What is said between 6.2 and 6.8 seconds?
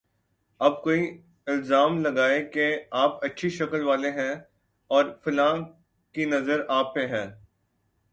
نظر